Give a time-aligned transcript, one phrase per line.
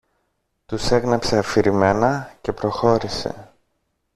[0.65, 3.49] Τους έγνεψε αφηρημένα και προχώρησε